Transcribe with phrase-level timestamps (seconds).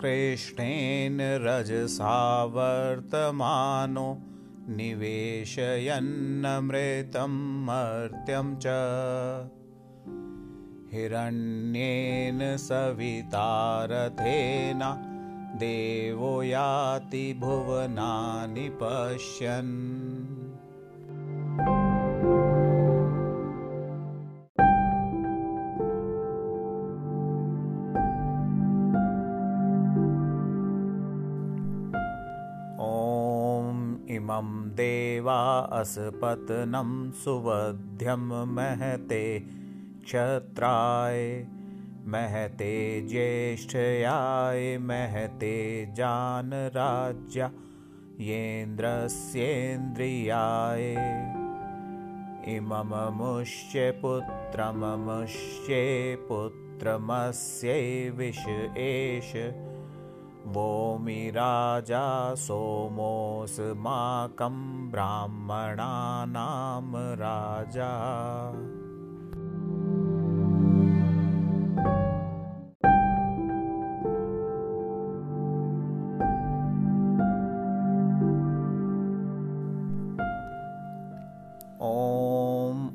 [0.00, 4.18] कृष्णेन रजसावर्तमानो
[4.68, 8.64] निवेशयन्नमृतं मर्त्यं च।
[10.94, 14.80] हिरण्येन सवितारथेन
[15.56, 20.04] देवो याति भुवनानि पश्यन्
[34.24, 39.24] इमं देवा असपत्नं सुवध्यं महते
[40.04, 41.44] क्षत्राय
[42.06, 47.48] महते ज्येष्ठयाय महते जानराज्या
[48.20, 50.94] येन्द्रस्येन्द्रियाय।
[52.56, 55.84] इमममुष्य पुत्रममुष्ये
[56.28, 58.44] पुत्रमस्यै विष
[58.76, 59.32] एष
[60.46, 68.52] वोमि राजा सोमोऽस्माकं ब्राह्मणानां राजा।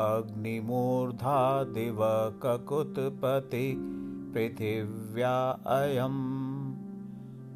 [0.00, 3.76] अग्निमूर्धा दिवककुत्पति
[4.34, 6.49] पृथिव्या अयम्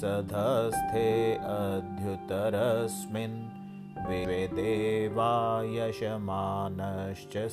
[0.00, 1.08] सधस्थे
[1.52, 3.38] अध्युतरस्मिन्
[4.08, 4.94] विवेदेवायशमानश्च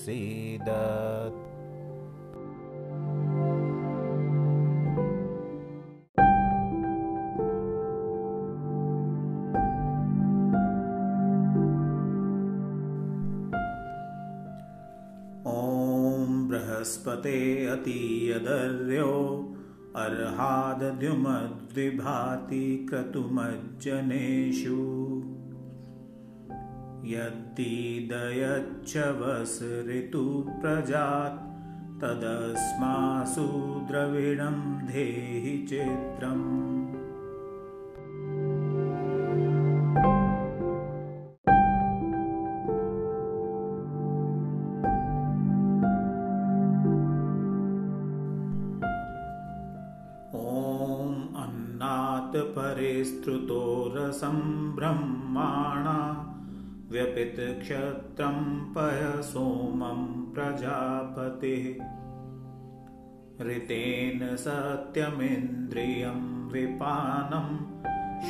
[0.04, 1.38] सीदत्
[16.80, 19.14] बृहस्पते अतीयदर्यो
[19.96, 24.78] अर्हादद्युमद्विभाति क्रतुमज्जनेषु।
[27.06, 28.94] यद्दीदयच्च
[29.90, 31.44] ऋतुप्रजात्
[32.02, 33.48] तदस्मासु
[33.92, 34.58] द्रविणं
[34.88, 36.99] धेहि चित्रम्
[52.36, 54.40] परिस्तुतो रसं
[54.76, 56.00] ब्रह्माणा
[56.92, 58.38] व्यपितक्षत्रं
[58.74, 60.02] पयसोमं
[60.34, 61.66] प्रजापतिः।
[63.46, 66.20] ऋतेन सत्यमिन्द्रियं
[66.50, 67.50] विपानं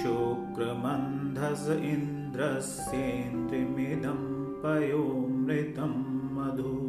[0.04, 4.22] शुक्रमन्धस इन्द्रस्येन्द्रिमिदं
[4.64, 5.94] पयोमृतं
[6.36, 6.89] मधु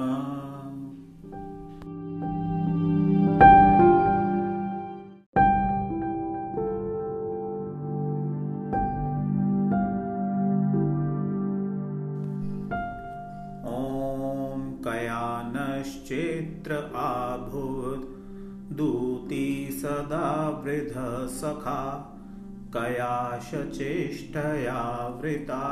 [13.66, 18.19] ॐ कयानश्चेत्र आभूत्
[18.80, 20.28] दूती सदा
[20.64, 21.82] वृधसखा
[22.76, 24.78] कयाशचेष्टया
[25.22, 25.64] वृता।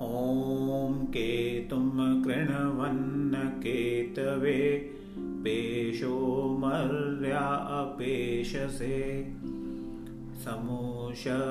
[0.00, 4.62] ॐ केतुं कृणवन्न केतवे
[5.44, 6.16] पेशो
[6.58, 7.46] मर्या
[7.80, 9.00] अपेशसे।
[10.44, 11.50] समोषद्भिर्जायथा।